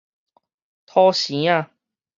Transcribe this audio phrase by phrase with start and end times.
[0.87, 1.69] 土生仔